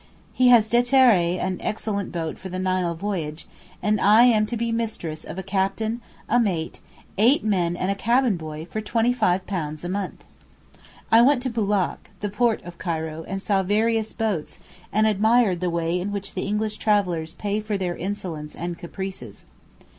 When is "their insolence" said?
17.77-18.55